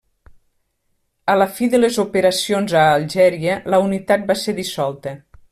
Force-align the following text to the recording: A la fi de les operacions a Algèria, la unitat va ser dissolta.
A 1.33 1.35
la 1.41 1.47
fi 1.59 1.67
de 1.73 1.81
les 1.81 1.99
operacions 2.05 2.75
a 2.81 2.87
Algèria, 2.95 3.59
la 3.75 3.83
unitat 3.91 4.27
va 4.33 4.39
ser 4.47 4.57
dissolta. 4.65 5.15